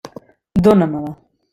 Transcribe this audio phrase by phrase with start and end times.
[0.63, 1.13] Dóna-me-la.